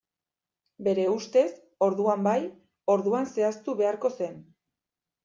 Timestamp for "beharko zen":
3.83-4.41